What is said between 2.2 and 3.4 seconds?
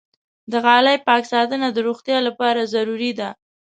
لپاره ضروري ده.